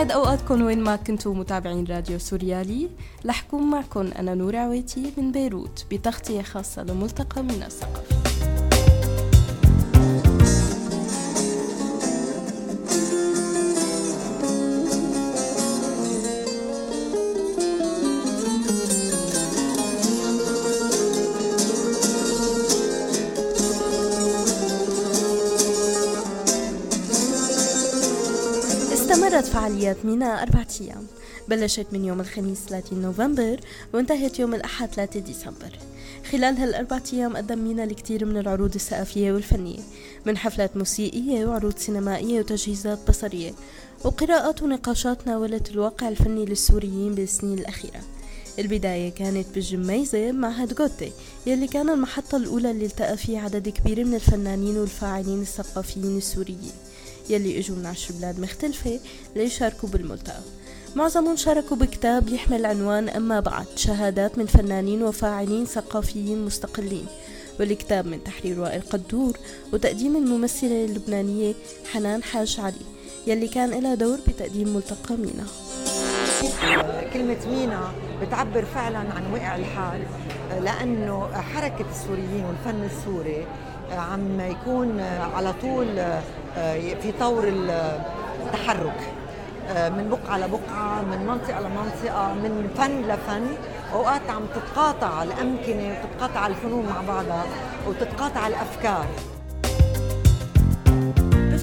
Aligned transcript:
يسعد 0.00 0.12
أوقاتكم 0.12 0.62
وين 0.62 0.80
ما 0.80 0.96
كنتوا 0.96 1.34
متابعين 1.34 1.86
راديو 1.86 2.18
سوريالي 2.18 2.90
لحكون 3.24 3.70
معكم 3.70 4.10
أنا 4.18 4.34
نور 4.34 4.56
عويتي 4.56 5.12
من 5.16 5.32
بيروت 5.32 5.84
بتغطية 5.90 6.42
خاصة 6.42 6.82
لملتقى 6.82 7.42
من 7.42 7.62
الثقافة. 7.62 8.19
فعاليات 29.70 30.04
ميناء 30.04 30.42
أربعة 30.42 30.66
أيام. 30.80 31.06
بلشت 31.48 31.86
من 31.92 32.04
يوم 32.04 32.20
الخميس 32.20 32.58
30 32.68 33.02
نوفمبر 33.02 33.60
وانتهت 33.94 34.38
يوم 34.38 34.54
الأحد 34.54 34.88
3 34.88 35.20
ديسمبر. 35.20 35.78
خلال 36.30 36.56
هالأربعة 36.56 37.02
أيام 37.12 37.36
قدم 37.36 37.58
مينا 37.58 37.84
الكثير 37.84 38.24
من 38.24 38.36
العروض 38.36 38.74
الثقافية 38.74 39.32
والفنية 39.32 39.80
من 40.26 40.36
حفلات 40.36 40.76
موسيقية 40.76 41.46
وعروض 41.46 41.76
سينمائية 41.76 42.40
وتجهيزات 42.40 42.98
بصرية 43.08 43.52
وقراءات 44.04 44.62
ونقاشات 44.62 45.26
ناولت 45.26 45.70
الواقع 45.70 46.08
الفني 46.08 46.44
للسوريين 46.44 47.14
بالسنين 47.14 47.58
الأخيرة. 47.58 48.00
البداية 48.58 49.10
كانت 49.10 49.46
بالجميزة 49.54 50.32
معهد 50.32 50.74
جوتي 50.74 51.12
يلي 51.46 51.66
كان 51.66 51.88
المحطة 51.90 52.36
الأولى 52.36 52.70
اللي 52.70 52.86
التقى 52.86 53.16
فيه 53.16 53.38
عدد 53.38 53.68
كبير 53.68 54.04
من 54.04 54.14
الفنانين 54.14 54.76
والفاعلين 54.76 55.40
الثقافيين 55.40 56.16
السوريين. 56.16 56.72
يلي 57.30 57.58
إجوا 57.58 57.76
من 57.76 57.86
عشر 57.86 58.14
بلاد 58.14 58.40
مختلفة 58.40 59.00
ليشاركوا 59.36 59.88
بالملتقى. 59.88 60.40
معظمهم 60.96 61.36
شاركوا 61.36 61.76
بكتاب 61.76 62.28
يحمل 62.28 62.66
عنوان 62.66 63.08
أما 63.08 63.40
بعد 63.40 63.66
شهادات 63.76 64.38
من 64.38 64.46
فنانين 64.46 65.02
وفاعلين 65.02 65.64
ثقافيين 65.64 66.44
مستقلين 66.44 67.06
والكتاب 67.60 68.06
من 68.06 68.24
تحرير 68.24 68.60
وائل 68.60 68.82
قدور 68.82 69.36
وتقديم 69.72 70.16
الممثلة 70.16 70.84
اللبنانية 70.84 71.54
حنان 71.92 72.22
حاج 72.22 72.56
علي 72.60 72.74
يلي 73.26 73.48
كان 73.48 73.70
لها 73.70 73.94
دور 73.94 74.18
بتقديم 74.28 74.68
ملتقى 74.76 75.16
مينا. 75.16 75.46
كلمة 77.12 77.46
مينا 77.46 77.92
بتعبر 78.22 78.64
فعلا 78.64 78.98
عن 78.98 79.32
وقع 79.32 79.56
الحال 79.56 80.02
لأنه 80.64 81.28
حركة 81.32 81.84
السوريين 81.90 82.44
والفن 82.44 82.84
السوري 82.84 83.46
عم 83.92 84.40
يكون 84.40 85.00
على 85.36 85.52
طول 85.62 85.86
في 87.02 87.12
طور 87.20 87.44
التحرك. 87.48 89.00
من 89.70 90.08
بقعة 90.10 90.38
لبقعة 90.38 91.02
من 91.02 91.26
منطقة 91.26 91.60
لمنطقة 91.60 92.34
من 92.34 92.70
فن 92.76 93.02
لفن. 93.02 93.46
أوقات 93.92 94.30
عم 94.30 94.42
تتقاطع 94.54 95.22
الأمكنة 95.22 95.98
وتتقاطع 96.02 96.46
الفنون 96.46 96.86
مع 96.86 97.14
بعضها 97.14 97.44
وتتقاطع 97.88 98.46
الأفكار. 98.46 99.06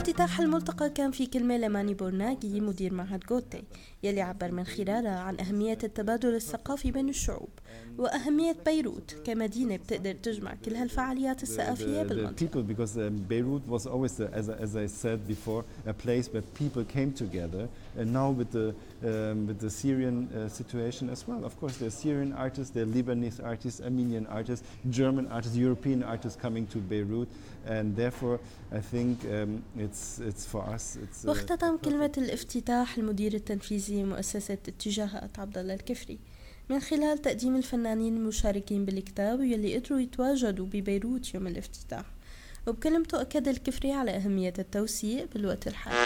بافتتاح 0.07 0.39
الملتقى 0.39 0.89
كان 0.89 1.11
في 1.11 1.25
كلمة 1.25 1.57
لماني 1.57 1.93
بورناجي 1.93 2.61
مدير 2.61 2.93
معهد 2.93 3.19
جوتي 3.19 3.63
يلي 4.03 4.21
عبر 4.21 4.51
من 4.51 4.63
خلالها 4.63 5.19
عن 5.19 5.39
أهمية 5.39 5.77
التبادل 5.83 6.35
الثقافي 6.35 6.91
بين 6.91 7.09
الشعوب 7.09 7.49
وأهمية 7.97 8.55
بيروت 8.65 9.15
كمدينة 9.25 9.75
بتقدر 9.75 10.13
تجمع 10.13 10.55
كل 10.65 10.75
هالفعاليات 10.75 11.43
الثقافية 11.43 12.03
بالمنطقة. 12.03 12.63
because 12.63 12.97
um, 12.97 13.25
Beirut 13.27 13.67
was 13.67 13.85
always, 13.85 14.17
the, 14.17 14.29
as, 14.33 14.49
as 14.49 14.75
I 14.75 14.85
said 14.85 15.27
before, 15.27 15.65
a 15.85 15.93
place 15.93 16.29
where 16.33 16.43
people 16.61 16.83
came 16.85 17.11
together. 17.11 17.67
And 17.97 18.13
now 18.13 18.29
with 18.29 18.51
the, 18.51 18.73
um, 19.04 19.46
with 19.46 19.58
the 19.60 19.70
Syrian 19.70 20.28
uh, 20.28 20.48
situation 20.48 21.10
as 21.10 21.26
well, 21.28 21.44
of 21.44 21.58
course, 21.60 21.76
there 21.76 21.88
are 21.88 21.98
Syrian 22.04 22.32
artists, 22.32 22.70
there 22.74 22.84
are 22.84 22.86
Lebanese 22.86 23.44
artists, 23.44 23.80
Armenian 23.80 24.26
artists, 24.26 24.66
German 24.90 25.26
artists, 25.28 25.56
European 25.56 26.02
artists 26.02 26.40
coming 26.40 26.66
to 26.68 26.78
Beirut. 26.78 27.28
And 27.66 27.96
therefore, 27.96 28.40
I 28.72 28.80
think 28.80 29.24
um, 29.24 29.62
it's, 29.78 30.18
it's 30.18 30.44
for 30.46 30.62
us. 30.74 30.98
It's, 31.02 31.24
uh, 31.24 31.28
واختتم 31.28 31.76
كلمة 31.76 32.12
الافتتاح 32.18 32.98
المدير 32.98 33.34
التنفيذي 33.34 34.04
مؤسسة 34.04 34.58
اتجاهات 34.68 35.38
عبد 35.38 35.58
الله 35.58 35.74
الكفري 35.74 36.18
من 36.70 36.80
خلال 36.80 37.18
تقديم 37.22 37.56
الفنانين 37.56 38.16
المشاركين 38.16 38.84
بالكتاب 38.84 39.38
واللي 39.38 39.78
قدروا 39.78 40.00
يتواجدوا 40.00 40.66
ببيروت 40.66 41.34
يوم 41.34 41.46
الافتتاح 41.46 42.04
وبكلمته 42.67 43.21
أكد 43.21 43.47
الكفري 43.47 43.91
على 43.91 44.11
أهمية 44.15 44.53
التوسيع 44.59 45.25
بالوقت 45.33 45.67
الحالي. 45.67 45.97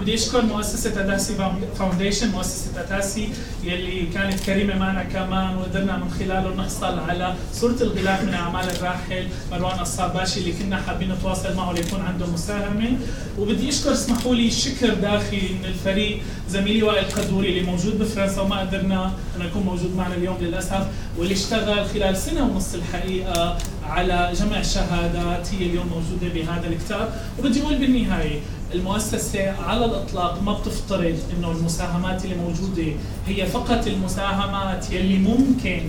بدي 0.00 0.14
اشكر 0.14 0.42
مؤسسه 0.42 1.00
اداسي 1.00 1.34
foundation 1.78 2.28
مؤسسه 2.28 2.80
اداسي 2.80 3.28
يلي 3.64 4.06
كانت 4.06 4.40
كريمة 4.40 4.78
معنا 4.78 5.02
كمان 5.02 5.56
وقدرنا 5.56 5.96
من 5.96 6.10
خلاله 6.10 6.54
نحصل 6.54 6.98
على 6.98 7.34
صورة 7.52 7.76
الغلاف 7.80 8.22
من 8.24 8.34
أعمال 8.34 8.70
الراحل 8.70 9.28
مروان 9.52 9.80
قصاب 9.80 10.06
باشي 10.06 10.40
اللي 10.40 10.52
كنا 10.52 10.76
حابين 10.76 11.12
نتواصل 11.12 11.56
معه 11.56 11.72
ليكون 11.72 12.00
عنده 12.00 12.26
مساهمة. 12.26 12.98
وبدي 13.38 13.68
أشكر 13.68 13.92
اسمحوا 13.92 14.34
لي 14.34 14.50
شكر 14.50 14.94
داخلي 14.94 15.48
من 15.58 15.64
الفريق 15.64 16.20
زميلي 16.48 16.82
وائل 16.82 17.04
قدوري 17.04 17.48
اللي 17.48 17.62
موجود 17.70 17.98
بفرنسا 17.98 18.40
وما 18.40 18.60
قدرنا 18.60 19.12
انه 19.36 19.44
يكون 19.44 19.62
موجود 19.62 19.96
معنا 19.96 20.14
اليوم 20.14 20.36
للأسف 20.40 20.86
واللي 21.18 21.34
اشتغل 21.34 21.86
خلال 21.86 22.16
سنة 22.16 22.42
ونص 22.42 22.74
الحقيقة 22.74 23.58
على 23.86 24.32
جمع 24.34 24.62
شهادات 24.62 25.54
هي 25.54 25.66
اليوم 25.66 25.86
موجودة 25.86 26.34
بهذا 26.34 26.66
الكتاب. 26.68 27.08
وبدي 27.38 27.62
أقول 27.62 27.74
بالنهاية؟ 27.74 28.40
المؤسسة 28.76 29.50
على 29.50 29.84
الإطلاق 29.84 30.42
ما 30.42 30.52
بتفترض 30.52 31.18
إنه 31.38 31.50
المساهمات 31.50 32.24
اللي 32.24 32.36
موجودة 32.36 32.92
هي 33.26 33.46
فقط 33.46 33.86
المساهمات 33.86 34.90
يلي 34.90 35.18
ممكن 35.18 35.80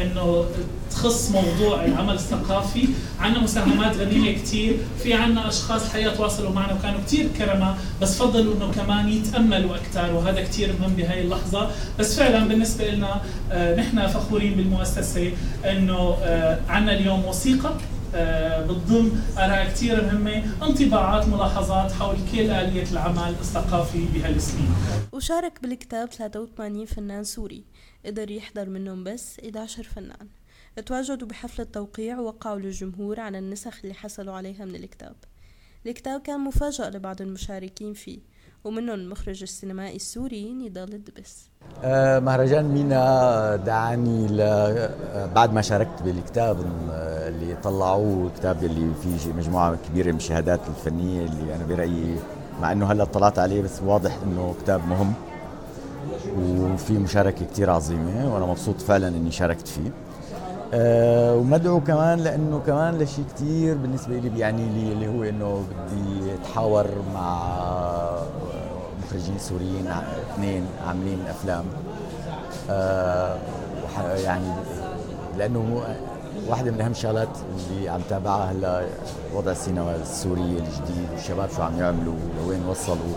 إنه 0.00 0.44
تخص 0.90 1.30
موضوع 1.30 1.84
العمل 1.84 2.14
الثقافي. 2.14 2.88
عنا 3.20 3.40
مساهمات 3.40 3.96
غنية 3.96 4.38
كتير 4.38 4.76
في 5.02 5.14
عنا 5.14 5.48
أشخاص 5.48 5.84
الحقيقة 5.84 6.14
تواصلوا 6.16 6.50
معنا 6.50 6.72
وكانوا 6.74 7.00
كتير 7.06 7.28
كرمة 7.38 7.74
بس 8.02 8.18
فضلوا 8.18 8.54
إنه 8.54 8.72
كمان 8.72 9.08
يتأملوا 9.08 9.74
أكثر 9.76 10.14
وهذا 10.14 10.44
كتير 10.44 10.74
مهم 10.80 10.92
بهاي 10.94 11.20
اللحظة. 11.20 11.70
بس 11.98 12.16
فعلا 12.18 12.48
بالنسبة 12.48 12.88
لنا 12.90 13.20
آه 13.52 13.76
نحن 13.76 14.06
فخورين 14.06 14.54
بالمؤسسة 14.54 15.32
إنه 15.64 16.16
آه 16.22 16.58
عنا 16.68 16.92
اليوم 16.92 17.24
وثيقة 17.24 17.76
بتضم 18.14 19.12
آراء 19.38 19.66
كثير 19.68 20.04
مهمة. 20.04 20.66
انطباعات 20.66 21.28
ملاحظات 21.28 21.92
حول 21.92 22.16
كل 22.32 22.50
آلية 22.50 22.92
العمل 22.92 23.34
الثقافي 23.40 24.04
بهالسنين. 24.14 24.74
وشارك 25.12 25.62
بالكتاب 25.62 26.08
83 26.12 26.84
فنان 26.86 27.24
سوري. 27.24 27.64
قدر 28.06 28.30
يحضر 28.30 28.68
منهم 28.68 29.04
بس 29.04 29.40
11 29.40 29.82
فنان. 29.82 30.28
تواجدوا 30.86 31.28
بحفل 31.28 31.62
التوقيع 31.62 32.18
ووقعوا 32.18 32.58
للجمهور 32.58 33.20
عن 33.20 33.36
النسخ 33.36 33.80
اللي 33.84 33.94
حصلوا 33.94 34.34
عليها 34.34 34.64
من 34.64 34.74
الكتاب. 34.74 35.16
الكتاب 35.86 36.20
كان 36.20 36.40
مفاجأة 36.40 36.90
لبعض 36.90 37.22
المشاركين 37.22 37.94
فيه. 37.94 38.18
ومنهم 38.64 38.94
المخرج 38.94 39.42
السينمائي 39.42 39.96
السوري 39.96 40.52
نضال 40.52 40.94
الدبس 40.94 41.48
آه 41.84 42.18
مهرجان 42.18 42.64
مينا 42.64 43.56
دعاني 43.56 44.26
ل... 44.26 44.38
بعد 45.34 45.52
ما 45.52 45.62
شاركت 45.62 46.02
بالكتاب 46.04 46.56
اللي 47.28 47.56
طلعوه 47.62 48.26
الكتاب 48.26 48.64
اللي 48.64 48.90
فيه 49.02 49.32
مجموعة 49.32 49.76
كبيرة 49.88 50.10
من 50.10 50.16
الشهادات 50.16 50.60
الفنية 50.68 51.24
اللي 51.26 51.54
أنا 51.56 51.64
برأيي 51.66 52.16
مع 52.60 52.72
إنه 52.72 52.92
هلأ 52.92 53.02
اطلعت 53.02 53.38
عليه 53.38 53.62
بس 53.62 53.82
واضح 53.82 54.16
إنه 54.26 54.54
كتاب 54.62 54.88
مهم 54.88 55.12
وفي 56.38 56.92
مشاركة 56.92 57.44
كثير 57.46 57.70
عظيمة 57.70 58.34
وأنا 58.34 58.46
مبسوط 58.46 58.80
فعلا 58.80 59.08
إني 59.08 59.30
شاركت 59.30 59.68
فيه. 59.68 59.90
أه 60.74 61.36
ومدعو 61.36 61.80
كمان 61.80 62.18
لإنه 62.18 62.58
كمان 62.66 62.98
لشيء 62.98 63.24
كثير 63.34 63.76
بالنسبة 63.76 64.18
لي 64.18 64.28
بيعني 64.28 64.68
لي 64.68 64.92
اللي 64.92 65.08
هو 65.08 65.22
إنه 65.24 65.64
بدي 65.70 66.34
أتحاور 66.34 66.86
مع 67.14 67.48
مخرجين 69.14 69.38
سوريين 69.38 69.86
اثنين 70.32 70.66
عاملين 70.86 71.18
أفلام. 71.30 71.64
أه 72.70 73.36
يعني 74.16 74.48
لأنه 75.38 75.82
واحدة 76.48 76.70
من 76.70 76.80
أهم 76.80 76.90
الشغلات 76.90 77.28
اللي 77.70 77.88
عم 77.88 78.00
تابعها 78.10 78.52
هلا 78.52 78.84
وضع 79.34 79.52
السينما 79.52 79.96
السورية 79.96 80.42
الجديد 80.42 81.08
والشباب 81.12 81.48
شو 81.56 81.62
عم 81.62 81.78
يعملوا 81.78 82.14
لوين 82.38 82.66
وصلوا. 82.66 83.14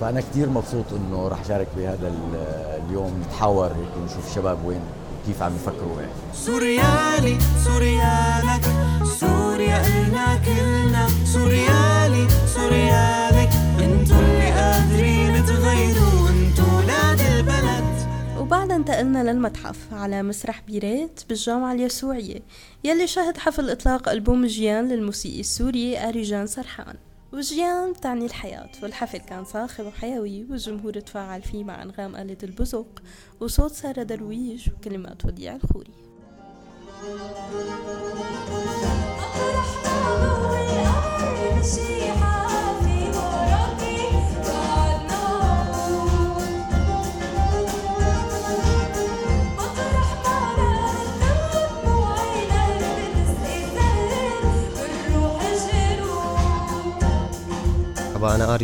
فأنا 0.00 0.20
كثير 0.20 0.48
مبسوط 0.48 0.84
إنه 0.92 1.28
رح 1.28 1.44
شارك 1.48 1.66
بهذا 1.76 2.12
اليوم 2.88 3.22
نتحاور 3.26 3.66
هيك 3.66 4.02
ونشوف 4.02 4.30
الشباب 4.30 4.58
وين 4.64 4.80
كيف 5.26 5.42
عم 5.42 5.52
يفكروا 5.54 6.00
يعني. 6.00 6.12
سوريالي 6.34 7.38
سوريالك 7.64 8.64
سوريا 9.20 9.86
إلنا 9.86 10.36
كلنا. 10.44 11.08
سوريالي 11.24 12.28
سوريالك 12.54 13.27
انتقلنا 18.78 19.32
للمتحف 19.32 19.94
على 19.94 20.22
مسرح 20.22 20.60
بيريت 20.60 21.20
بالجامعة 21.28 21.72
اليسوعية 21.72 22.42
يلي 22.84 23.06
شهد 23.06 23.36
حفل 23.36 23.70
إطلاق 23.70 24.08
ألبوم 24.08 24.46
جيان 24.46 24.88
للموسيقي 24.88 25.40
السوري 25.40 25.98
أريجان 25.98 26.46
سرحان. 26.46 26.96
وجيان 27.32 27.92
تعني 27.92 28.26
الحياة 28.26 28.70
والحفل 28.82 29.18
كان 29.18 29.44
صاخب 29.44 29.86
وحيوي 29.86 30.44
والجمهور 30.50 31.00
تفاعل 31.00 31.42
فيه 31.42 31.64
مع 31.64 31.82
أنغام 31.82 32.16
آلة 32.16 32.36
البزق 32.42 33.02
وصوت 33.40 33.72
سارة 33.72 34.02
درويش 34.02 34.68
وكلمات 34.68 35.24
وديع 35.24 35.56
الخوري. 35.56 36.07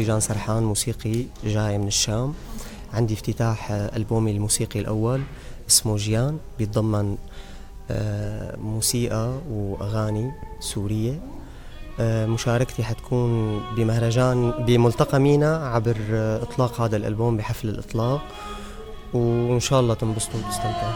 جان 0.03 0.21
سرحان 0.21 0.63
موسيقي 0.63 1.25
جاي 1.45 1.79
من 1.79 1.87
الشام. 1.87 2.35
عندي 2.93 3.15
افتتاح 3.15 3.71
ألبومي 3.71 4.31
الموسيقي 4.31 4.81
الأول 4.81 5.23
اسمه 5.69 5.97
جيان 5.97 6.39
بيتضمن 6.59 7.17
آه، 7.91 8.57
موسيقى 8.57 9.33
وأغاني 9.51 10.33
سورية. 10.61 11.21
آه، 12.01 12.27
مشاركتي 12.27 12.85
حتكون 12.85 13.61
بمهرجان 13.77 14.51
بملتقى 14.51 15.21
مينا 15.21 15.57
عبر 15.57 15.97
آه، 16.11 16.43
إطلاق 16.43 16.81
هذا 16.81 16.97
الألبوم 16.97 17.37
بحفل 17.37 17.69
الإطلاق. 17.69 18.23
وإن 19.15 19.61
شاء 19.61 19.81
الله 19.81 19.95
تنبسطوا 19.95 20.41
وتستمتعوا. 20.41 20.95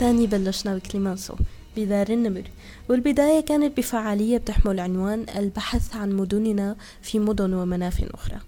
الثاني 0.00 0.26
بلشنا 0.26 0.76
بكليمانسو 0.76 1.34
بدار 1.76 2.08
النمر. 2.08 2.42
والبداية 2.88 3.40
كانت 3.40 3.76
بفعالية 3.76 4.38
بتحمل 4.38 4.80
عنوان 4.80 5.26
البحث 5.36 5.96
عن 5.96 6.12
مدننا 6.12 6.76
في 7.02 7.18
مدن 7.18 7.54
ومناف 7.54 8.04
أخرى. 8.14 8.38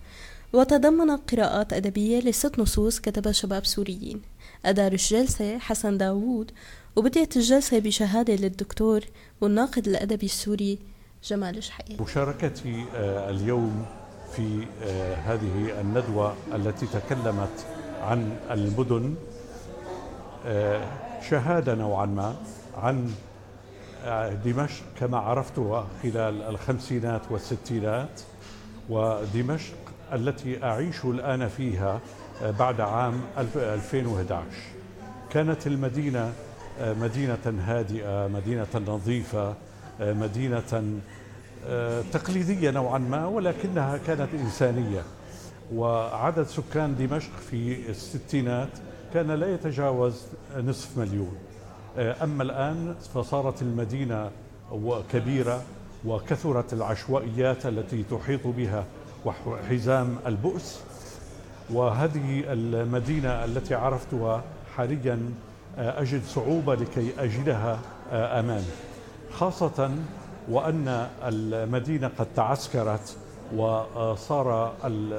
وتضمنت 0.53 1.21
قراءات 1.33 1.73
أدبية 1.73 2.21
لست 2.21 2.59
نصوص 2.59 3.01
كتبها 3.01 3.33
شباب 3.33 3.67
سوريين. 3.67 4.23
أدار 4.65 4.93
الجلسة 4.93 5.59
حسن 5.59 5.99
داوود 5.99 6.51
وبدأت 6.97 7.37
الجلسة 7.37 7.79
بشهادة 7.79 8.35
للدكتور 8.35 9.01
والناقد 9.41 9.89
الأدبي 9.89 10.27
السوري 10.27 10.79
جمال 11.25 11.65
شحية 11.65 12.03
مشاركتي 12.03 12.85
آه، 12.95 13.31
اليوم 13.31 13.87
في 14.37 14.67
آه، 14.83 15.15
هذه 15.15 15.81
الندوة 15.81 16.35
التي 16.55 16.87
تكلمت 16.87 17.67
عن 18.01 18.37
المدن 18.51 19.15
آه، 20.47 21.12
شهادة 21.31 21.75
نوعا 21.75 22.07
ما 22.07 22.37
عن 22.77 23.11
دمشق 24.45 24.85
كما 25.01 25.19
عرفتها 25.19 25.87
خلال 26.03 26.43
الخمسينات 26.43 27.23
والستينات 27.31 28.21
ودمشق 28.89 29.75
التي 30.13 30.65
أعيش 30.65 31.05
الآن 31.05 31.49
فيها 31.49 32.01
بعد 32.59 32.81
عام 32.81 33.21
2011 33.57 34.45
كانت 35.31 35.67
المدينة 35.67 36.33
مدينة 36.81 37.63
هادئة 37.67 38.27
مدينة 38.29 38.67
نظيفة 38.87 39.55
مدينة 40.01 40.83
تقليدية 42.13 42.71
نوعا 42.71 42.99
ما 42.99 43.27
ولكنها 43.27 43.99
كانت 44.07 44.29
إنسانية. 44.35 45.03
وعدد 45.75 46.47
سكان 46.47 46.97
دمشق 46.97 47.31
في 47.51 47.91
الستينات 47.91 48.69
كان 49.15 49.31
لا 49.31 49.55
يتجاوز 49.55 50.27
نصف 50.57 50.99
مليون. 50.99 51.37
أما 51.97 52.43
الآن 52.43 52.95
فصارت 53.15 53.63
المدينة 53.63 54.31
كبيرة 55.13 55.63
وكثرت 56.05 56.73
العشوائيات 56.73 57.67
التي 57.67 58.03
تحيط 58.03 58.47
بها 58.47 58.85
وحزام 59.25 60.17
البؤس. 60.27 60.81
وهذه 61.71 62.43
المدينة 62.47 63.45
التي 63.45 63.75
عرفتها 63.75 64.43
حاليا 64.77 65.19
أجد 65.79 66.23
صعوبة 66.25 66.75
لكي 66.75 67.11
أجدها 67.19 67.79
أمامي 68.13 68.73
خاصة 69.33 69.91
وأن 70.49 71.09
المدينة 71.23 72.11
قد 72.19 72.27
تعسكرت 72.37 73.17
وصار 73.57 74.75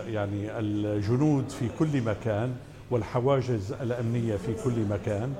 يعني 0.08 0.60
الجنود 0.60 1.50
في 1.50 1.70
كل 1.80 2.02
مكان 2.02 2.56
والحواجز 2.92 3.72
الأمنية 3.72 4.36
في 4.36 4.64
كل 4.64 4.86
مكان. 4.86 5.34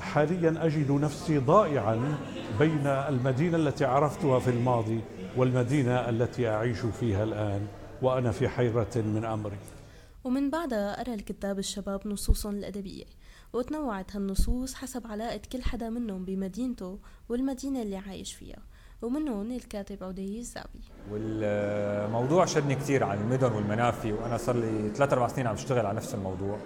حاليا 0.00 0.66
أجد 0.66 0.90
نفسي 0.90 1.38
ضائعا 1.38 2.18
بين 2.58 2.86
المدينة 2.86 3.56
التي 3.56 3.84
عرفتها 3.84 4.38
في 4.38 4.50
الماضي 4.50 5.00
والمدينة 5.36 6.08
التي 6.08 6.48
أعيش 6.48 6.78
فيها 6.78 7.24
الآن 7.24 7.66
وأنا 8.02 8.30
في 8.30 8.48
حيرة 8.48 8.96
من 8.96 9.24
أمري. 9.24 9.56
ومن 10.24 10.50
بعدها 10.50 11.00
أرى 11.00 11.14
الكتاب 11.14 11.58
الشباب 11.58 12.08
نصوصا 12.08 12.50
الأدبية 12.50 13.04
وتنوعت 13.52 14.16
هالنصوص 14.16 14.74
حسب 14.74 15.06
علاقة 15.06 15.40
كل 15.52 15.62
حدا 15.62 15.90
منهم 15.90 16.24
بمدينته 16.24 16.98
والمدينة 17.28 17.82
اللي 17.82 17.96
عايش 17.96 18.34
فيها. 18.34 18.58
ومنهم 19.02 19.52
الكاتب 19.52 20.04
عدي 20.04 20.38
الزعبي 20.38 20.80
والموضوع 21.10 22.44
شدني 22.44 22.74
كثير 22.74 23.04
عن 23.04 23.18
المدن 23.18 23.52
والمنافي 23.52 24.12
وأنا 24.12 24.36
صار 24.36 24.56
لي 24.56 24.90
ثلاث 24.94 25.12
أربع 25.12 25.28
سنين 25.28 25.46
عم 25.46 25.54
اشتغل 25.54 25.86
على 25.86 25.96
نفس 25.96 26.14
الموضوع. 26.14 26.58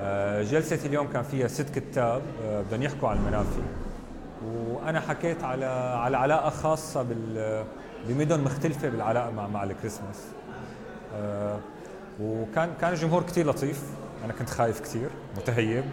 آه، 0.00 0.42
جلسة 0.42 0.86
اليوم 0.86 1.06
كان 1.06 1.22
فيها 1.22 1.48
ست 1.48 1.78
كتاب 1.78 2.22
آه، 2.42 2.62
بدهم 2.62 2.82
يحكوا 2.82 3.08
عن 3.08 3.16
المنافي. 3.16 3.62
وأنا 4.44 5.00
حكيت 5.00 5.44
على 5.44 5.66
على 6.04 6.16
علاقة 6.16 6.50
خاصة 6.50 7.02
بال 7.02 7.64
بمدن 8.08 8.40
مختلفة 8.40 8.88
بالعلاقة 8.88 9.30
مع 9.30 9.46
مع 9.46 9.64
الكريسماس. 9.64 10.24
آه، 11.14 11.60
وكان 12.20 12.74
كان 12.80 12.92
الجمهور 12.92 13.22
كثير 13.22 13.46
لطيف. 13.46 13.82
أنا 14.24 14.32
كنت 14.32 14.50
خايف 14.50 14.80
كثير 14.80 15.08
متهيب. 15.36 15.84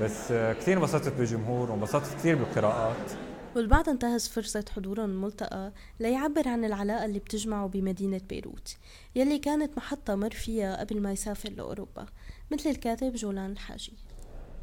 بس 0.00 0.32
كثير 0.32 0.76
انبسطت 0.76 1.12
بالجمهور 1.18 1.70
وانبسطت 1.70 2.14
كثير 2.14 2.36
بالقراءات. 2.36 3.29
والبعض 3.56 3.88
انتهز 3.88 4.28
فرصة 4.28 4.64
حضورهم 4.76 5.10
الملتقى 5.10 5.72
ليعبر 6.00 6.48
عن 6.48 6.64
العلاقة 6.64 7.04
اللي 7.04 7.18
بتجمعه 7.18 7.66
بمدينة 7.66 8.20
بيروت 8.28 8.76
يلي 9.14 9.38
كانت 9.38 9.76
محطة 9.76 10.14
مر 10.14 10.30
فيها 10.30 10.80
قبل 10.80 11.00
ما 11.02 11.12
يسافر 11.12 11.50
لأوروبا 11.50 12.06
مثل 12.52 12.70
الكاتب 12.70 13.14
جولان 13.14 13.50
الحاجي. 13.52 13.92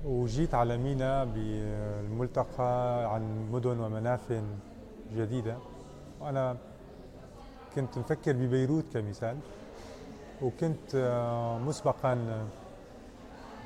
وجيت 0.05 0.53
على 0.53 0.77
مينا 0.77 1.23
بالملتقى 1.23 3.13
عن 3.13 3.51
مدن 3.51 3.79
ومناف 3.79 4.43
جديدة. 5.15 5.57
وأنا 6.19 6.57
كنت 7.75 7.97
مفكر 7.97 8.33
ببيروت 8.33 8.85
كمثال 8.93 9.37
وكنت 10.41 10.95
آه، 10.95 11.59
مسبقا 11.59 12.47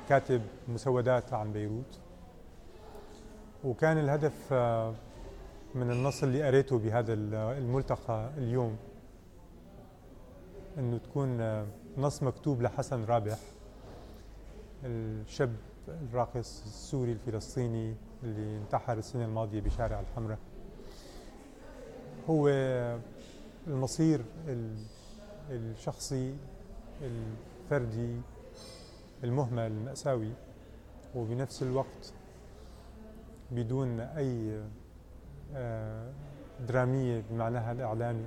كاتب 0.08 0.42
مسودات 0.68 1.32
عن 1.32 1.52
بيروت. 1.52 1.98
وكان 3.64 3.98
الهدف 3.98 4.52
آه، 4.52 4.94
من 5.74 5.90
النص 5.90 6.22
اللي 6.22 6.42
قريته 6.42 6.78
بهذا 6.78 7.12
الملتقى 7.58 8.30
اليوم 8.36 8.76
إنه 10.78 10.98
تكون 10.98 11.40
آه، 11.40 11.66
نص 11.98 12.22
مكتوب 12.22 12.62
لحسن 12.62 13.04
رابح 13.04 13.38
الشاب 14.84 15.56
الراقص 15.88 16.62
السوري 16.66 17.12
الفلسطيني 17.12 17.94
اللي 18.22 18.58
انتحر 18.58 18.98
السنة 18.98 19.24
الماضية 19.24 19.60
بشارع 19.60 20.00
الحمراء. 20.00 20.38
هو 22.30 22.48
المصير 23.66 24.24
الشخصي 25.50 26.34
الفردي 27.02 28.20
المهمل 29.24 29.66
المأساوي 29.66 30.32
وبنفس 31.14 31.62
الوقت 31.62 32.12
بدون 33.50 34.00
أي 34.00 34.50
آه، 34.56 34.81
درامية 36.68 37.24
بمعناها 37.30 37.72
الإعلامي. 37.72 38.26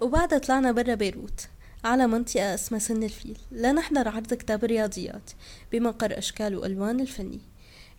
وبعدها 0.00 0.38
طلعنا 0.38 0.72
برا 0.72 0.94
بيروت 0.94 1.48
على 1.84 2.06
منطقة 2.06 2.54
اسمها 2.54 2.80
سن 2.80 3.02
الفيل. 3.02 3.38
لنحضر 3.52 4.08
عرض 4.08 4.34
كتاب 4.34 4.64
الرياضيات 4.64 5.30
بمقر 5.72 6.18
أشكال 6.18 6.56
وألوان 6.56 7.00
الفني. 7.00 7.40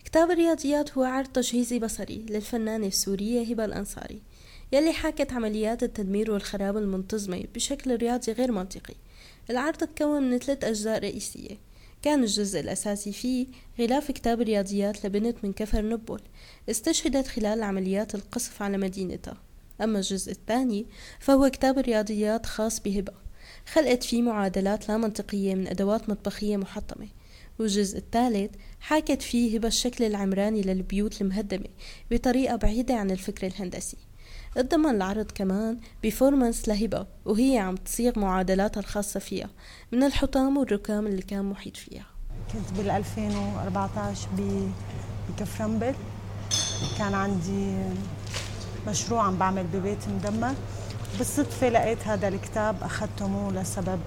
كتاب 0.04 0.30
الرياضيات 0.30 0.98
هو 0.98 1.04
عرض 1.04 1.28
تجهيزي 1.28 1.78
بصري 1.78 2.26
للفنانة 2.30 2.86
السورية 2.86 3.52
هبة 3.52 3.64
الأنصاري 3.64 4.22
يلي 4.72 4.92
حاكت 4.92 5.32
عمليات 5.32 5.82
التدمير 5.82 6.30
والخراب 6.30 6.76
المنتظمة 6.76 7.44
بشكل 7.54 7.96
رياضي 7.96 8.32
غير 8.32 8.52
منطقي. 8.52 8.94
العرض 9.50 9.76
تكون 9.76 10.30
من 10.30 10.38
ثلاث 10.38 10.64
أجزاء 10.64 10.98
رئيسية. 10.98 11.56
كان 12.02 12.22
الجزء 12.22 12.60
الأساسي 12.60 13.12
فيه 13.12 13.46
غلاف 13.80 14.10
كتاب 14.10 14.40
رياضيات 14.40 15.06
لبنت 15.06 15.36
من 15.42 15.52
كفر 15.52 15.84
نبل. 15.84 16.20
استشهدت 16.70 17.26
خلال 17.26 17.62
عمليات 17.62 18.14
القصف 18.14 18.62
على 18.62 18.78
مدينتها 18.78 19.36
أما 19.80 19.98
الجزء 19.98 20.32
الثاني 20.32 20.86
فهو 21.20 21.50
كتاب 21.50 21.78
رياضيات 21.78 22.46
خاص 22.46 22.80
بهبة. 22.80 23.12
خلقت 23.72 24.04
فيه 24.04 24.22
معادلات 24.22 24.88
لا 24.88 24.96
منطقية 24.96 25.54
من 25.54 25.66
أدوات 25.68 26.08
مطبخية 26.08 26.56
محطمة. 26.56 27.08
والجزء 27.58 27.98
الثالث 27.98 28.50
حاكت 28.80 29.22
فيه 29.22 29.56
هبة 29.56 29.68
الشكل 29.68 30.04
العمراني 30.04 30.62
للبيوت 30.62 31.22
المهدمة 31.22 31.68
بطريقة 32.10 32.56
بعيدة 32.56 32.94
عن 32.94 33.10
الفكر 33.10 33.46
الهندسي. 33.46 33.96
اتضمن 34.56 34.90
العرض 34.90 35.30
كمان 35.34 35.78
بفورمانس 36.04 36.68
لهبة 36.68 37.06
وهي 37.24 37.58
عم 37.58 37.74
تصيغ 37.74 38.18
معادلاتها 38.18 38.80
الخاصة 38.80 39.20
فيها. 39.20 39.48
من 39.92 40.02
الحطام 40.02 40.56
والركام 40.56 41.06
اللي 41.06 41.22
كان 41.22 41.44
محيط 41.44 41.76
فيها. 41.76 42.06
كنت 42.52 42.78
بال 42.78 42.90
2014 42.90 44.28
بكفرنبل. 45.28 45.94
كان 46.98 47.14
عندي 47.14 47.76
مشروع 48.88 49.22
عم 49.22 49.36
بعمل 49.36 49.64
ببيت 49.64 50.08
مدمر. 50.08 50.54
بالصدفة 51.18 51.68
لقيت 51.68 52.06
هذا 52.06 52.28
الكتاب 52.28 52.82
أخذته 52.82 53.28
مو 53.28 53.50
لسبب 53.50 54.00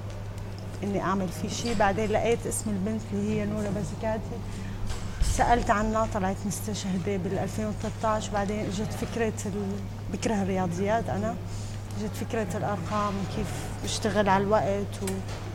إني 0.84 1.02
أعمل 1.02 1.28
فيه 1.28 1.50
شيء 1.50 1.76
بعدين 1.78 2.12
لقيت 2.12 2.48
اسم 2.48 2.70
البنت 2.70 3.02
اللي 3.14 3.30
هي 3.30 3.46
نورة 3.46 3.70
بازكاتي 3.70 4.40
سألت 5.38 5.70
عنها 5.70 6.08
طلعت 6.14 6.36
مستشهدة 6.46 7.18
بال 7.18 7.38
2013 7.38 8.32
بعدين 8.34 8.60
إجت 8.60 8.94
فكرة. 8.94 9.34
بكره 10.14 10.42
الرياضيات. 10.42 11.10
أنا 11.10 11.36
اجت 12.02 12.16
فكرة 12.16 12.58
الأرقام 12.58 13.14
كيف 13.36 13.48
بشتغل 13.84 14.30
على 14.30 14.44
الوقت 14.44 15.04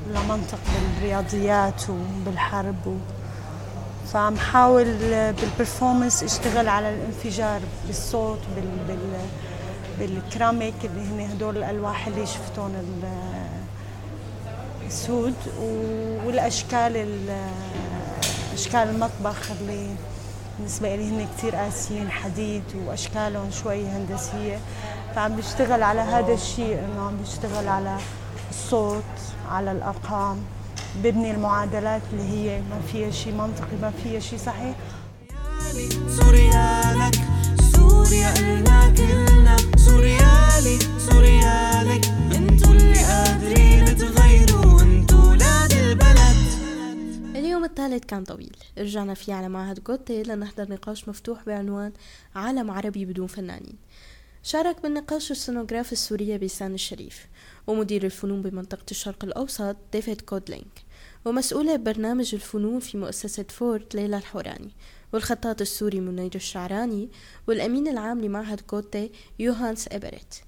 ولا 0.08 0.20
منطق 0.20 0.58
بالرياضيات 0.74 1.82
وبالحرب 1.90 2.86
و... 2.86 2.96
فعم 4.12 4.36
حاول 4.36 4.84
بالبرفورمنس 5.32 6.22
أشتغل 6.22 6.68
على 6.68 6.94
الانفجار 6.94 7.60
بالصوت 7.86 8.38
بال... 8.56 8.68
بال... 8.88 8.98
بالكراميك 9.98 10.74
اللي 10.84 11.00
هن 11.00 11.30
هدول 11.30 11.56
الألواح 11.56 12.06
اللي 12.06 12.26
شفتون 12.26 12.72
السود 14.86 15.34
والأشكال 16.26 17.06
أشكال 18.54 18.80
المطبخ 18.88 19.50
اللي 19.50 19.86
بالنسبة 20.58 20.96
لي 20.96 21.08
هن 21.10 21.26
كثير 21.36 21.56
قاسيين 21.56 22.10
حديد 22.10 22.62
وأشكالهم 22.86 23.50
شوي 23.50 23.86
هندسية 23.88 24.58
فعم 25.14 25.36
بشتغل 25.36 25.82
على 25.82 26.00
هذا 26.00 26.32
الشيء 26.34 26.78
إنه 26.78 27.06
عم 27.06 27.16
بشتغل 27.16 27.68
على 27.68 27.96
الصوت 28.50 29.02
على 29.50 29.72
الأرقام 29.72 30.38
ببني 31.02 31.30
المعادلات 31.30 32.02
اللي 32.12 32.22
هي 32.22 32.60
ما 32.60 32.80
فيها 32.92 33.10
شيء 33.10 33.32
منطقي 33.32 33.76
ما 33.82 33.92
فيها 34.02 34.20
شيء 34.20 34.38
صحيح. 34.38 34.74
سوريالك 36.20 37.14
سوريا 37.76 38.34
إلنا 38.38 38.94
كلنا 38.96 39.33
الثالث 48.04 48.10
كان 48.10 48.24
طويل. 48.24 48.56
رجعنا 48.78 49.14
فيه 49.14 49.34
على 49.34 49.48
معهد 49.48 49.84
جوته 49.84 50.22
لنحضر 50.22 50.72
نقاش 50.72 51.08
مفتوح 51.08 51.44
بعنوان 51.44 51.92
عالم 52.34 52.70
عربي 52.70 53.04
بدون 53.04 53.26
فنانين 53.26 53.76
شارك 54.42 54.82
بالنقاش 54.82 55.30
السينوغراف 55.30 55.92
السورية 55.92 56.36
بيسان 56.36 56.74
الشريف 56.74 57.26
ومدير 57.66 58.04
الفنون 58.04 58.42
بمنطقة 58.42 58.84
الشرق 58.90 59.24
الأوسط 59.24 59.76
ديفيد 59.92 60.20
كودلينك 60.20 60.84
ومسؤولة 61.24 61.76
برنامج 61.76 62.34
الفنون 62.34 62.80
في 62.80 62.98
مؤسسة 62.98 63.46
فورد 63.48 63.86
ليلى 63.94 64.16
الحوراني 64.16 64.70
والخطاط 65.12 65.60
السوري 65.60 66.00
منير 66.00 66.34
الشعراني 66.34 67.08
والأمين 67.46 67.88
العام 67.88 68.20
لمعهد 68.20 68.60
جوته 68.60 69.10
يوهانس 69.38 69.88
إبرت 69.92 70.42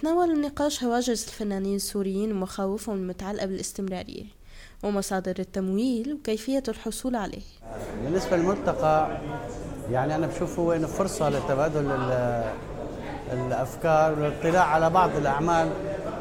تناول 0.00 0.30
النقاش 0.30 0.84
هواجس 0.84 1.28
الفنانين 1.28 1.76
السوريين 1.76 2.32
ومخاوفهم 2.32 2.96
المتعلقة 2.96 3.46
بالاستمرارية. 3.46 4.43
ومصادر 4.84 5.34
التمويل 5.38 6.14
وكيفية 6.14 6.62
الحصول 6.68 7.16
عليه. 7.16 7.42
بالنسبة 8.04 8.36
للملتقى 8.36 9.08
يعني 9.90 10.14
أنا 10.14 10.26
بشوف 10.26 10.58
هو 10.58 10.72
إنه 10.72 10.86
فرصة 10.86 11.28
لتبادل 11.28 11.90
الأفكار 13.32 14.12
والاطلاع 14.12 14.64
على 14.64 14.90
بعض 14.90 15.10
الأعمال 15.16 15.70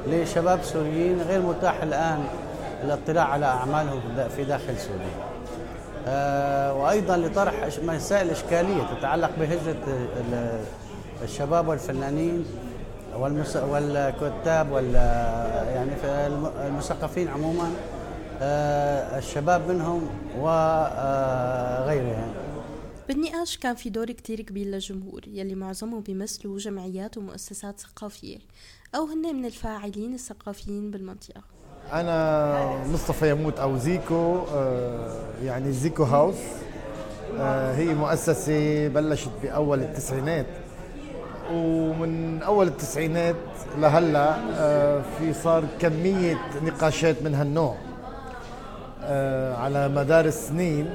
لشباب 0.08 0.64
سوريين 0.64 1.22
غير 1.22 1.42
متاح 1.42 1.84
الآن 1.84 2.24
الاطلاع 2.84 3.28
على 3.28 3.46
أعمالهم 3.46 4.00
في 4.36 4.44
داخل 4.44 4.78
سوريا. 4.78 5.34
آه 6.08 6.74
وأيضا 6.74 7.18
لطرح 7.18 7.54
مسائل 7.84 8.30
إشكالية 8.30 8.84
تتعلق 8.98 9.32
بهجرة 9.40 10.10
الشباب 11.24 11.68
والفنانين 11.68 12.46
والكتاب 13.70 14.72
وال 14.72 14.96
يعني 15.76 15.92
المثقفين 16.68 17.28
عموما. 17.28 17.72
الشباب 18.42 19.72
منهم 19.72 20.10
وغيرهم 20.40 22.34
بالنقاش 23.08 23.58
كان 23.58 23.76
في 23.76 23.90
دور 23.90 24.12
كتير 24.12 24.42
كبير 24.42 24.68
للجمهور 24.68 25.22
يلي 25.28 25.56
معظمهم 25.56 26.02
بيمثلوا 26.02 26.58
جمعيات 26.58 27.18
ومؤسسات 27.18 27.80
ثقافية 27.80 28.38
أو 28.96 29.06
هن 29.06 29.36
من 29.36 29.46
الفاعلين 29.46 30.14
الثقافيين 30.14 30.92
بالمنطقة. 30.92 31.42
أنا 31.94 32.86
مصطفى 32.88 33.30
يموت 33.30 33.60
أو 33.60 33.78
زيكو 33.78 34.38
آه، 34.54 35.20
يعني 35.44 35.72
زيكو 35.72 36.04
هاوس 36.04 36.36
آه، 37.40 37.76
هي 37.76 37.94
مؤسسة 37.94 38.88
بلشت 38.88 39.32
بأول 39.44 39.80
التسعينات. 39.80 40.46
ومن 41.52 42.42
أول 42.44 42.68
التسعينات 42.68 43.36
لهلأ 43.78 44.36
في 45.02 45.34
صار 45.34 45.64
كمية 45.80 46.38
نقاشات 46.64 47.22
من 47.24 47.36
هالنوع. 47.36 47.76
آه، 47.76 47.93
على 49.58 49.90
مدار 49.90 50.26
السنين 50.26 50.90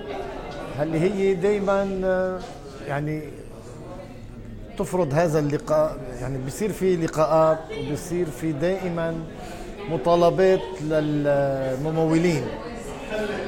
اللي 0.83 1.01
هي 1.01 1.35
دائما 1.35 2.01
آه، 2.05 2.39
يعني 2.87 3.23
تفرض 4.79 5.15
هذا 5.15 5.39
اللقاء؟ 5.39 5.97
يعني 6.21 6.39
بصير 6.47 6.73
في 6.73 6.97
لقاءات 6.97 7.59
وبصير 7.79 8.27
في 8.27 8.53
دائما 8.53 9.15
مطالبات 9.91 10.61
للممولين. 10.83 12.45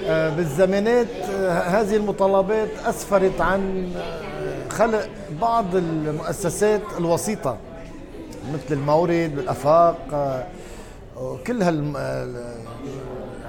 آه، 0.07 0.29
بالزمانات 0.29 1.07
هذه 1.49 1.97
المطالبات 1.97 2.69
أسفرت 2.87 3.41
عن 3.41 3.93
خلق 4.71 5.09
بعض 5.41 5.77
المؤسسات 5.77 6.81
الوسيطة 6.99 7.57
مثل 8.55 8.75
المورد 8.75 9.33
بالأفاق 9.37 9.97
كل 11.47 11.63
هال 11.63 11.93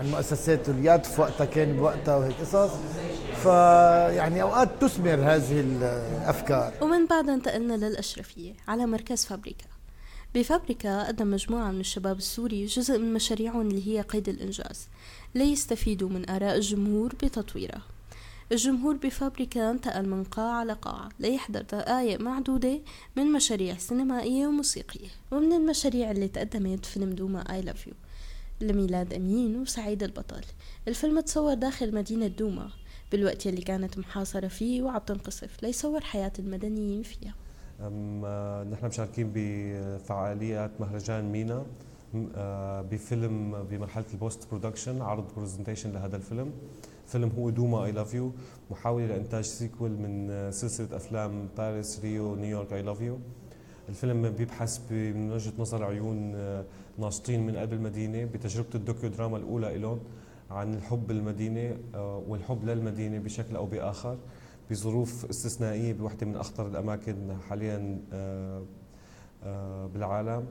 عن 0.01 0.11
مؤسسات 0.11 0.69
في 0.69 1.21
وقتها 1.21 1.45
كان 1.45 1.77
بوقتها 1.77 2.15
وهيك 2.15 2.35
قصص. 2.41 2.71
فيعني 3.43 4.41
أوقات 4.41 4.69
تثمر 4.81 5.13
هذه 5.13 5.59
الأفكار. 5.59 6.73
ومن 6.81 7.05
بعدها 7.05 7.33
انتقلنا 7.33 7.73
للأشرفية 7.73 8.53
على 8.67 8.85
مركز 8.85 9.25
فابريكا. 9.25 9.65
بفابريكا 10.35 11.07
قدم 11.07 11.31
مجموعة 11.31 11.71
من 11.71 11.79
الشباب 11.79 12.17
السوري 12.17 12.65
جزء 12.65 12.99
من 12.99 13.13
مشاريعهم 13.13 13.61
اللي 13.61 13.87
هي 13.87 14.01
قيد 14.01 14.29
الإنجاز 14.29 14.87
ليستفيدوا 15.35 16.09
من 16.09 16.29
آراء 16.29 16.55
الجمهور 16.55 17.15
بتطويرها. 17.23 17.81
الجمهور 18.51 18.95
بفابريكا 18.95 19.71
انتقل 19.71 20.09
من 20.09 20.23
قاعة 20.23 20.63
لقاعة 20.63 21.09
ليحضر 21.19 21.61
دقائق 21.61 22.21
معدودة 22.21 22.79
من 23.15 23.31
مشاريع 23.31 23.77
سينمائية 23.77 24.47
وموسيقية. 24.47 25.09
ومن 25.31 25.53
المشاريع 25.53 26.11
اللي 26.11 26.27
تقدمت 26.27 26.85
فيلم 26.85 27.09
دوما 27.09 27.43
I 27.43 27.65
Love 27.65 27.87
You. 27.89 27.93
لميلاد 28.63 29.13
أمين 29.13 29.61
وسعيد 29.61 30.03
البطل. 30.03 30.41
الفيلم 30.87 31.19
تصور 31.19 31.53
داخل 31.53 31.95
مدينة 31.95 32.27
دوما 32.27 32.69
بالوقت 33.11 33.45
يلي 33.45 33.61
كانت 33.61 33.97
محاصرة 33.97 34.47
فيه 34.47 34.81
وعم 34.81 34.97
تنقصف 34.97 35.63
ليصور 35.63 36.01
حياة 36.01 36.31
المدنيين 36.39 37.03
فيها. 37.03 37.33
آه، 37.81 38.63
نحن 38.63 38.85
مشاركين 38.85 39.31
بفعاليات 39.35 40.71
مهرجان 40.79 41.31
مينا 41.31 41.65
آه، 42.35 42.81
بفيلم 42.81 43.63
بمرحلة 43.63 44.05
ال 44.13 44.20
post 44.20 44.47
production 44.51 45.01
عرض 45.01 45.25
presentation 45.35 45.91
لهذا 45.91 46.15
الفيلم. 46.17 46.51
فيلم 47.07 47.31
هو 47.37 47.49
دوما 47.49 47.85
I 47.85 47.91
Love 47.91 48.13
You 48.13 48.31
محاولة 48.71 49.05
لإنتاج 49.05 49.43
sequel 49.43 49.91
من 49.91 50.31
آه، 50.31 50.51
سلسلة 50.51 50.95
أفلام 50.95 51.47
باريس 51.57 51.99
ريو 52.03 52.35
نيويورك 52.35 52.73
I 52.73 52.81
Love 52.81 53.01
You 53.01 53.19
الفيلم 53.91 54.29
بيبحث 54.29 54.91
من 54.91 55.31
وجهة 55.31 55.53
نظر 55.59 55.83
عيون 55.83 56.31
ناشطين 56.97 57.45
من 57.45 57.55
قلب 57.55 57.73
المدينة 57.73 58.25
بتجربة 58.25 58.69
الدوكيو 58.75 59.09
دراما 59.09 59.37
الأولى 59.37 59.77
لهم 59.77 59.99
عن 60.51 60.73
الحب 60.73 61.11
المدينة 61.11 61.77
آه، 61.95 62.23
والحب 62.27 62.65
للمدينة 62.65 63.19
بشكل 63.19 63.55
أو 63.55 63.65
بآخر 63.65 64.17
بظروف 64.71 65.25
استثنائية 65.25 65.93
بوحدة 65.93 66.27
من 66.27 66.35
أخطر 66.35 66.67
الأماكن 66.67 67.37
حاليا 67.49 67.99
آه، 68.13 68.63
بالعالم 69.93 70.45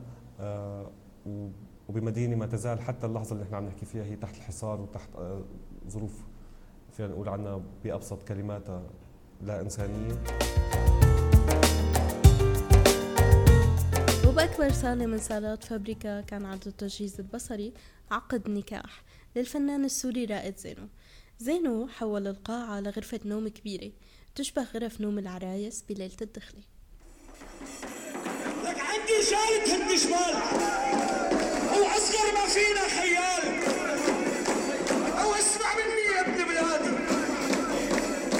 وبمدينة 1.88 2.36
ما 2.36 2.46
تزال 2.46 2.80
حتى 2.80 3.06
اللحظة 3.06 3.32
اللي 3.32 3.44
إحنا 3.44 3.56
عم 3.56 3.66
نحكي 3.66 3.86
فيها 3.86 4.04
هي 4.04 4.16
تحت 4.16 4.36
الحصار 4.36 4.80
وتحت 4.80 5.08
ظروف 5.88 6.22
فينا 6.92 7.08
نقول 7.08 7.28
عنها 7.28 7.60
بأبسط 7.84 8.22
كلماتها 8.22 8.82
لا 9.42 9.60
إنسانية. 9.60 10.14
وبأكبر 14.50 14.72
صالة 14.72 15.06
من 15.06 15.18
صالات 15.18 15.64
فابريكا 15.64 16.20
كان 16.20 16.46
عرض 16.46 16.66
التجهيز 16.66 17.20
البصري 17.20 17.72
عقد 18.10 18.48
نكاح. 18.48 19.02
للفنان 19.36 19.84
السوري 19.84 20.24
رائد 20.24 20.56
زينو. 20.58 20.88
زينو 21.38 21.88
حول 21.88 22.26
القاعة 22.26 22.80
لغرفة 22.80 23.20
نوم 23.24 23.48
كبيرة 23.48 23.90
تشبه 24.34 24.62
غرف 24.74 25.00
نوم 25.00 25.18
العرايس 25.18 25.84
بليلة 25.88 26.16
الدخلة. 26.22 26.60
لك 28.64 28.78
عندي 28.78 29.22
شايك 29.30 29.68
هد 29.68 29.98
شمال 29.98 30.34
أو 31.74 31.84
أصغر 31.84 32.26
ما 32.34 32.46
فينا 32.54 32.88
خيال. 32.98 33.42
أو 35.18 35.34
أسمع 35.34 35.74
مني 35.74 36.04
يا 36.16 36.20
ابن 36.20 36.44
بلادي. 36.44 36.96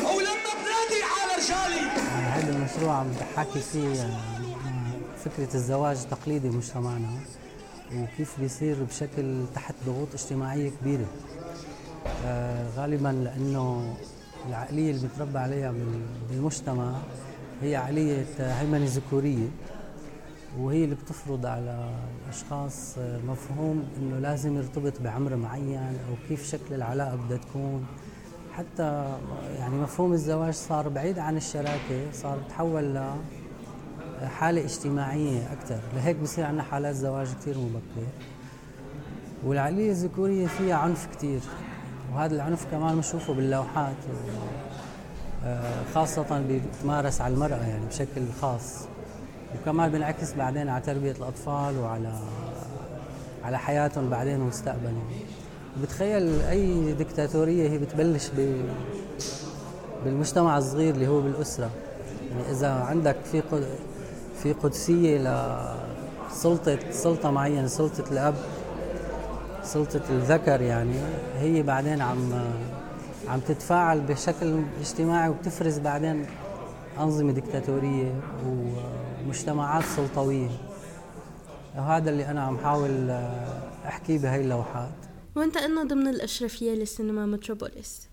أو 0.06 0.20
لما 0.20 0.52
بلادي 0.62 1.02
على 1.02 1.32
رجالي. 1.42 1.90
هذا 2.10 2.50
المشروع 2.56 2.94
عم 2.96 3.12
بحكي 3.12 3.60
فيه. 3.60 4.10
فكرة 5.24 5.54
الزواج 5.54 5.98
التقليدي 5.98 6.48
بمجتمعنا 6.48 7.08
وكيف 7.96 8.40
بيصير 8.40 8.82
بشكل 8.84 9.44
تحت 9.54 9.74
ضغوط 9.86 10.08
اجتماعية 10.14 10.70
كبيرة. 10.80 11.06
آه 12.26 12.66
غالبا 12.76 13.08
لأنه 13.08 13.94
العقلية 14.48 14.90
اللي 14.90 15.08
بتربى 15.08 15.38
عليها 15.38 15.74
بالمجتمع 16.30 16.92
هي 17.62 17.76
عقلية 17.76 18.26
هيمنة 18.38 18.86
ذكورية 18.86 19.48
وهي 20.58 20.84
اللي 20.84 20.94
بتفرض 20.94 21.46
على 21.46 21.90
الأشخاص 22.24 22.98
مفهوم 23.28 23.84
إنه 23.98 24.18
لازم 24.18 24.56
يرتبط 24.56 24.92
بعمر 25.00 25.36
معين 25.36 25.78
أو 25.78 26.28
كيف 26.28 26.46
شكل 26.50 26.74
العلاقة 26.74 27.16
بدها 27.16 27.38
تكون. 27.38 27.86
حتى 28.52 29.16
يعني 29.58 29.74
مفهوم 29.74 30.12
الزواج 30.12 30.54
صار 30.54 30.88
بعيد 30.88 31.18
عن 31.18 31.36
الشراكة 31.36 32.12
صار 32.12 32.38
تحول 32.48 32.94
حالة 34.28 34.64
اجتماعية 34.64 35.52
أكثر 35.52 35.78
لهيك 35.94 36.16
بصير 36.16 36.44
عندنا 36.44 36.62
حالات 36.62 36.94
زواج 36.94 37.28
كثير 37.40 37.58
مبكر 37.58 38.08
والعقلية 39.46 39.90
الذكورية 39.90 40.46
فيها 40.46 40.74
عنف 40.74 41.08
كثير 41.16 41.40
وهذا 42.14 42.34
العنف 42.34 42.66
كمان 42.70 42.94
بنشوفه 42.94 43.34
باللوحات. 43.34 43.96
آه، 45.44 45.82
خاصة 45.94 46.42
بيتمارس 46.48 47.20
على 47.20 47.34
المرأة 47.34 47.56
يعني 47.56 47.86
بشكل 47.86 48.22
خاص. 48.42 48.84
وكمان 49.54 49.90
بينعكس 49.90 50.34
بعدين 50.34 50.68
على 50.68 50.82
تربية 50.82 51.12
الأطفال 51.12 51.78
وعلى 51.78 52.12
على 53.44 53.58
حياتهم 53.58 54.10
بعدين 54.10 54.40
ومستقبلهم. 54.40 55.04
بتخيل 55.82 56.40
أي 56.40 56.92
دكتاتورية 56.92 57.70
هي 57.70 57.78
بتبلش 57.78 58.28
ب 58.36 58.62
بالمجتمع 60.04 60.58
الصغير 60.58 60.94
اللي 60.94 61.08
هو 61.08 61.20
بالأسرة. 61.20 61.70
يعني 62.30 62.50
إذا 62.50 62.70
عندك 62.70 63.16
في 63.32 63.42
في 64.42 64.52
قدسية 64.52 65.18
لسلطة 66.30 66.78
سلطة 66.90 67.30
معينة 67.30 67.66
سلطة 67.66 68.12
الأب 68.12 68.34
سلطة 69.62 70.02
الذكر 70.10 70.60
يعني 70.60 70.94
هي 71.36 71.62
بعدين 71.62 72.00
عم 72.00 72.32
عم 73.28 73.40
تتفاعل 73.40 74.00
بشكل 74.00 74.62
اجتماعي 74.80 75.28
وبتفرز 75.28 75.78
بعدين 75.78 76.26
أنظمة 76.98 77.32
دكتاتورية 77.32 78.20
ومجتمعات 78.46 79.84
سلطوية. 79.96 80.50
وهذا 81.76 82.10
اللي 82.10 82.26
أنا 82.26 82.42
عم 82.42 82.58
حاول 82.58 83.10
أحكيه 83.86 84.18
بهي 84.18 84.40
اللوحات. 84.40 84.94
وانتقلنا 85.36 85.82
ضمن 85.82 86.08
الأشرفية 86.08 86.74
لسينما 86.74 87.26
متروبوليس 87.26 88.08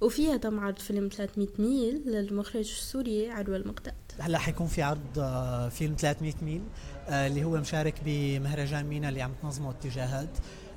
وفيها 0.00 0.40
عرض 0.44 0.78
فيلم 0.78 1.08
300 1.08 1.48
ميل 1.58 2.02
للمخرج 2.06 2.70
السوري 2.70 3.30
عروة 3.30 3.56
المقداد 3.56 3.94
هلا 4.20 4.38
حيكون 4.38 4.66
في 4.66 4.82
عرض 4.82 5.18
آه، 5.18 5.68
فيلم 5.68 5.94
300 5.98 6.32
ميل 6.42 6.62
آه، 7.08 7.26
اللي 7.26 7.44
هو 7.44 7.56
مشارك 7.56 7.94
بمهرجان 8.04 8.86
مينا 8.86 9.08
اللي 9.08 9.22
عم 9.22 9.32
تنظمه 9.42 9.70
اتجاهات. 9.70 10.28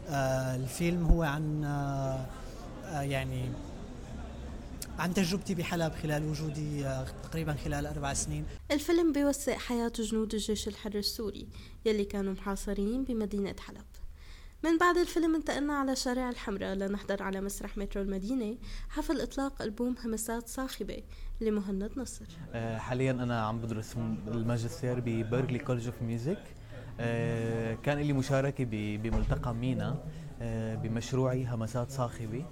آه، 0.09 0.55
الفيلم 0.55 1.05
هو 1.05 1.23
عن 1.23 1.63
يعني 2.93 3.49
عن 4.99 5.13
تجربتي 5.13 5.55
بحلب 5.55 5.93
خلال 6.03 6.25
وجودي 6.25 6.85
تقريبا 7.23 7.55
خلال 7.65 7.85
أربع 7.85 8.13
سنين. 8.13 8.45
الفيلم 8.71 9.11
بيوثق 9.11 9.53
حياة 9.53 9.91
جنود 9.99 10.33
الجيش 10.33 10.67
الحر 10.67 10.95
السوري 10.95 11.47
يلي 11.85 12.05
كانوا 12.05 12.33
محاصرين 12.33 13.03
بمدينة 13.03 13.55
حلب. 13.59 13.92
من 14.63 14.77
بعد 14.77 14.97
الفيلم 14.97 15.35
انتقلنا 15.35 15.73
على 15.73 15.95
شارع 15.95 16.29
الحمراء 16.29 16.75
لنحضر 16.75 17.23
على 17.23 17.41
مسرح 17.41 17.77
مترو 17.77 18.01
المدينة 18.01 18.57
حفل 18.89 19.21
إطلاق 19.21 19.61
ألبوم 19.61 19.95
همسات 20.05 20.47
صاخبة 20.47 21.03
لمهند 21.41 21.91
نصر. 21.97 22.25
آه، 22.53 22.77
حاليا 22.77 23.11
أنا 23.11 23.41
عم 23.41 23.59
بدرس 23.59 23.95
الماجستير 24.27 24.99
ب 24.99 25.07
Berklee 25.07 25.59
College 25.59 25.85
of 25.85 26.01
Music 26.01 26.43
كان 27.83 27.97
لي 27.97 28.13
مشاركة 28.13 28.65
بملتقى 28.97 29.53
مينا 29.53 30.03
آه، 30.41 30.75
بمشروعي 30.75 31.45
همسات 31.45 31.91
صاخبة 31.91 32.45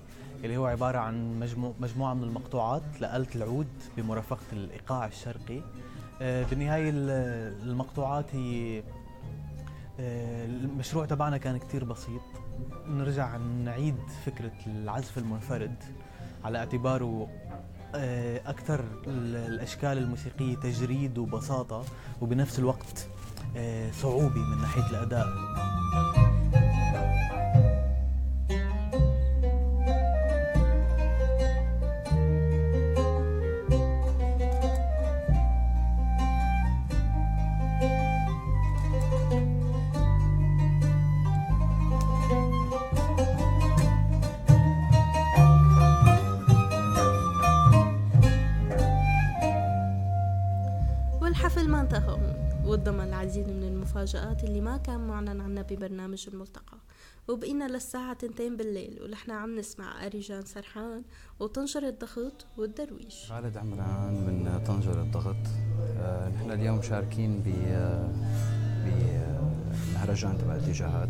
اللي 0.44 0.58
هو 0.58 0.66
عبارة 0.66 0.98
عن 0.98 1.40
مجموعة 1.80 2.14
من 2.14 2.24
المقطوعات 2.24 2.84
لآلة 3.02 3.28
العود 3.36 3.68
بمرافقة 3.98 4.46
الإيقاع 4.54 5.06
الشرقي. 5.06 5.62
آه، 6.22 6.44
بالنهاية 6.44 6.90
المقطوعات 7.64 8.36
هي 8.36 8.84
المشروع 10.46 11.06
تبعنا 11.06 11.38
كان 11.38 11.58
كتير 11.58 11.84
بسيط. 11.84 12.22
نرجع 12.88 13.38
نعيد 13.38 13.96
فكرة 14.26 14.52
العزف 14.68 15.18
المنفرد 15.18 15.76
على 16.44 16.58
اعتباره 16.58 17.28
آه، 17.96 18.42
أكثر 18.46 18.84
الأشكال 19.08 19.98
الموسيقية 19.98 20.56
تجريد 20.56 21.18
وبساطة 21.18 21.84
وبنفس 22.22 22.60
الوقت 22.60 23.08
آه، 23.58 23.92
صعوبة 23.92 24.40
من 24.40 24.62
ناحية 24.62 24.90
الأداء. 24.90 25.28
المفاجآت 54.16 54.44
اللي 54.44 54.62
ما 54.62 54.78
كان 54.78 55.08
معلن 55.08 55.42
عنها 55.42 55.64
ببرنامج 55.64 56.26
الملتقى. 56.34 56.78
وبقينا 57.28 57.68
للساعة 57.68 58.14
تنتين 58.14 58.58
بالليل 58.58 59.00
ونحن 59.04 59.32
عم 59.32 59.60
نسمع 59.60 60.06
أريجان 60.06 60.46
سرحان 60.46 61.04
وطنجرة 61.40 61.90
الضغط 61.90 62.46
والدرويش. 62.58 63.26
خالد 63.30 63.58
عمران 63.58 64.14
من 64.14 64.64
طنجرة 64.68 65.02
الضغط. 65.02 65.36
آه 66.00 66.30
نحن 66.30 66.52
اليوم 66.52 66.78
مشاركين 66.78 67.40
ب 67.40 67.48
بمهرجان 68.86 70.38
تبع 70.38 70.56
الاتجاهات. 70.56 71.10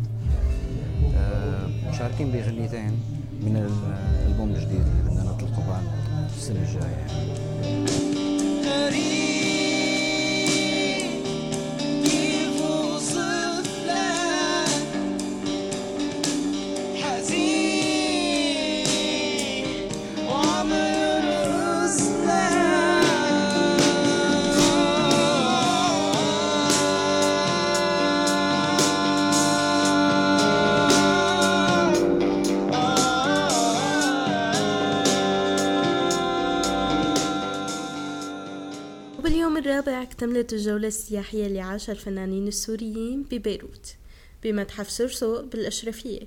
آه 1.16 1.66
مشاركين 1.90 2.32
بغنيتين 2.32 3.00
من 3.40 3.56
الالبوم 3.56 4.50
الجديد 4.50 4.86
اللي 4.86 5.02
بدنا 5.02 5.22
نطلقه 5.22 5.68
بعد 5.68 5.84
السنة 6.36 6.62
الجاية. 6.62 7.06
الرابع 39.56 40.02
اكتملت 40.02 40.52
الجولة 40.52 40.88
السياحية 40.88 41.46
عاشها 41.60 41.92
الفنانين 41.92 42.48
السوريين 42.48 43.22
ببيروت 43.22 43.94
بمتحف 44.42 44.90
سرسو 44.90 45.42
بالأشرفية. 45.42 46.20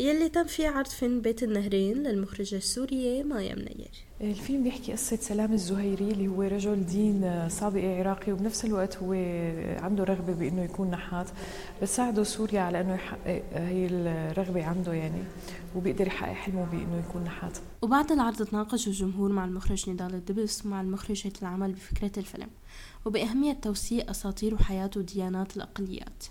يلي 0.00 0.28
تم 0.28 0.44
فيه 0.44 0.68
عرض 0.68 0.86
فيلم 0.86 1.20
بيت 1.20 1.42
النهرين 1.42 2.02
للمخرجة 2.02 2.56
السورية 2.56 3.22
مايا 3.22 3.54
منير. 3.54 3.90
الفيلم 4.20 4.62
بيحكي 4.62 4.92
قصة 4.92 5.16
سلام 5.16 5.52
الزهيري 5.52 6.10
اللي 6.10 6.28
هو 6.28 6.42
رجل 6.42 6.86
دين 6.86 7.48
صابئي 7.48 7.98
عراقي 8.00 8.32
وبنفس 8.32 8.64
الوقت 8.64 8.96
هو 8.96 9.12
عنده 9.82 10.04
رغبة 10.04 10.32
بأنه 10.32 10.64
يكون 10.64 10.90
نحات 10.90 11.26
بس 11.82 11.96
ساعده 11.96 12.24
سوريا 12.24 12.60
على 12.60 12.80
أنه 12.80 12.94
يحقق 12.94 13.42
هي 13.54 13.86
الرغبة 13.86 14.64
عنده 14.64 14.92
يعني 14.92 15.22
وبيقدر 15.76 16.06
يحقق 16.06 16.32
حلمه 16.32 16.64
بأنه 16.64 17.04
يكون 17.08 17.24
نحات. 17.24 17.58
وبعد 17.82 18.12
العرض 18.12 18.42
تناقش 18.42 18.86
الجمهور 18.88 19.32
مع 19.32 19.44
المخرج 19.44 19.90
نضال 19.90 20.14
الدبس 20.14 20.66
ومع 20.66 20.80
المخرجة 20.80 21.32
العمل 21.42 21.72
بفكرة 21.72 22.12
الفيلم 22.16 22.48
وبأهمية 23.04 23.52
توثيق 23.52 24.10
أساطير 24.10 24.54
وحياة 24.54 24.90
وديانات 24.96 25.56
الأقليات. 25.56 26.24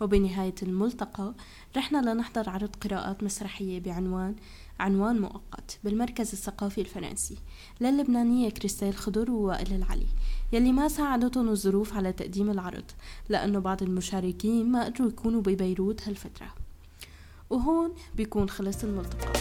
وبنهاية 0.00 0.54
الملتقى 0.62 1.34
رحنا 1.76 2.12
لنحضر 2.12 2.50
عرض 2.50 2.76
قراءات 2.76 3.22
مسرحية 3.22 3.80
بعنوان 3.80 4.34
عنوان 4.80 5.20
مؤقت 5.20 5.78
بالمركز 5.84 6.32
الثقافي 6.32 6.80
الفرنسي 6.80 7.38
للبنانية 7.80 8.50
كريستيل 8.50 8.94
خضر 8.94 9.30
ووائل 9.30 9.74
العلي 9.74 10.06
يلي 10.52 10.72
ما 10.72 10.88
ساعدتهم 10.88 11.48
الظروف 11.48 11.94
على 11.94 12.12
تقديم 12.12 12.50
العرض 12.50 12.84
لأنه 13.28 13.58
بعض 13.58 13.82
المشاركين 13.82 14.72
ما 14.72 14.84
قدروا 14.84 15.08
يكونوا 15.08 15.40
ببيروت 15.40 16.08
هالفترة. 16.08 16.54
وهون 17.50 17.94
بيكون 18.16 18.48
خلص 18.48 18.84
الملتقى. 18.84 19.32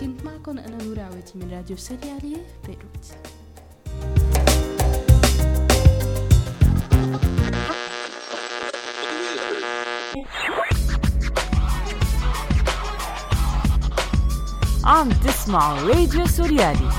كنت 0.00 0.24
معكم 0.24 0.58
أنا 0.58 0.84
نور 0.84 1.00
عواتي 1.00 1.38
من 1.38 1.50
راديو 1.50 1.76
سريالي 1.76 2.36
بيروت. 2.66 3.35
عم 14.86 15.08
تسمعوا 15.08 15.88
راديو 15.88 16.26
سوريالي 16.26 16.88
على 16.88 16.95